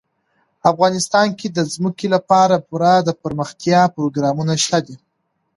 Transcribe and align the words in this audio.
افغانستان 0.71 1.27
کې 1.39 1.47
د 1.51 1.59
ځمکه 1.73 2.05
لپاره 2.15 2.63
پوره 2.67 2.93
دپرمختیا 3.09 3.81
پروګرامونه 3.95 4.53
شته 4.63 4.79
دي. 4.85 4.95